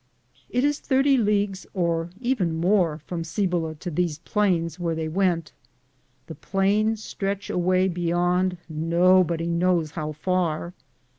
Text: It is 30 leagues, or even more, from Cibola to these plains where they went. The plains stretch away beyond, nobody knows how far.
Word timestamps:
It 0.49 0.63
is 0.63 0.79
30 0.79 1.17
leagues, 1.17 1.67
or 1.75 2.09
even 2.19 2.55
more, 2.55 2.97
from 3.05 3.23
Cibola 3.23 3.75
to 3.75 3.91
these 3.91 4.17
plains 4.17 4.79
where 4.79 4.95
they 4.95 5.07
went. 5.07 5.53
The 6.25 6.33
plains 6.33 7.03
stretch 7.03 7.51
away 7.51 7.87
beyond, 7.87 8.57
nobody 8.67 9.45
knows 9.45 9.91
how 9.91 10.13
far. 10.13 10.73